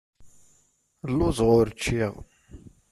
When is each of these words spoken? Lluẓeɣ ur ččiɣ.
Lluẓeɣ 1.11 1.49
ur 1.59 1.67
ččiɣ. 1.75 2.13